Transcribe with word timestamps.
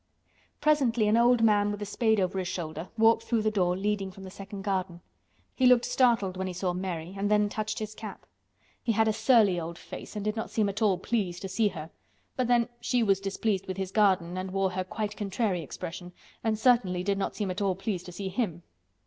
Presently 0.61 1.07
an 1.07 1.15
old 1.15 1.43
man 1.43 1.69
with 1.69 1.79
a 1.79 1.85
spade 1.85 2.19
over 2.19 2.39
his 2.39 2.47
shoulder 2.47 2.89
walked 2.97 3.21
through 3.21 3.43
the 3.43 3.51
door 3.51 3.77
leading 3.77 4.09
from 4.09 4.23
the 4.23 4.31
second 4.31 4.63
garden. 4.63 5.01
He 5.53 5.67
looked 5.67 5.85
startled 5.85 6.37
when 6.37 6.47
he 6.47 6.53
saw 6.53 6.73
Mary, 6.73 7.13
and 7.15 7.29
then 7.29 7.49
touched 7.49 7.77
his 7.77 7.93
cap. 7.93 8.25
He 8.81 8.93
had 8.93 9.07
a 9.07 9.13
surly 9.13 9.59
old 9.59 9.77
face, 9.77 10.15
and 10.15 10.25
did 10.25 10.35
not 10.35 10.49
seem 10.49 10.69
at 10.69 10.81
all 10.81 10.97
pleased 10.97 11.43
to 11.43 11.47
see 11.47 11.67
her—but 11.67 12.47
then 12.47 12.67
she 12.79 13.03
was 13.03 13.19
displeased 13.19 13.67
with 13.67 13.77
his 13.77 13.91
garden 13.91 14.39
and 14.39 14.49
wore 14.49 14.71
her 14.71 14.83
"quite 14.83 15.15
contrary" 15.15 15.61
expression, 15.61 16.13
and 16.43 16.57
certainly 16.57 17.03
did 17.03 17.19
not 17.19 17.35
seem 17.35 17.51
at 17.51 17.61
all 17.61 17.75
pleased 17.75 18.07
to 18.07 18.11
see 18.11 18.29
him. 18.29 18.63